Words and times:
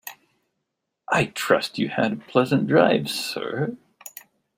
I 1.11 1.25
trust 1.25 1.77
you 1.77 1.89
had 1.89 2.11
a 2.11 2.15
pleasant 2.15 2.65
drive, 2.65 3.07
sir. 3.07 3.77